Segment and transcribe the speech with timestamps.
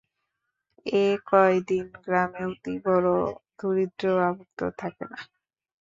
[0.95, 3.09] এ কয়দিন গ্রামে অতি বড়
[3.57, 5.19] দরিদ্রও আভুক্ত থাকে না।